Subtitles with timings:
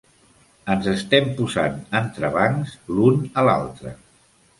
[0.75, 3.93] Ens estem posant entrebancs l'un a l'altre!